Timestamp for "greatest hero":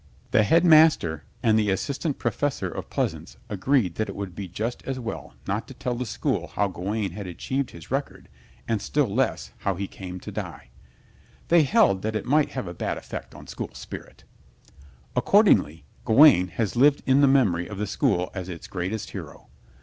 18.65-19.49